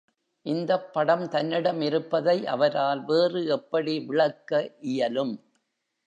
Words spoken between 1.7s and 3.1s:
இருப்பதை அவரால்